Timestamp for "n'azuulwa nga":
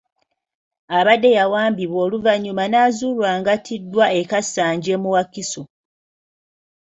2.67-3.49